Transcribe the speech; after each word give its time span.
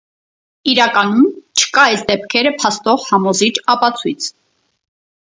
Իրականում 0.71 1.27
չկա 1.35 1.85
այս 1.91 2.03
դեպքերը 2.09 2.55
փաստող 2.65 3.07
համոզիչ 3.13 3.55
ապացույց։ 3.77 4.35